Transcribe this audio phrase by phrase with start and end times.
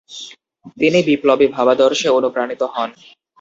[0.77, 2.89] তিনি বিপ্লবী ভাবাদর্শে অনুপ্রাণিত হন।